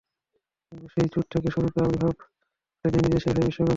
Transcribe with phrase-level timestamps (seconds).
[0.67, 2.17] কিন্তু সেই চোট তাঁকে স্বরূপে আবির্ভূত
[2.71, 3.69] হতে দেয়নি দেশের হয়ে বিশ্বকাপে।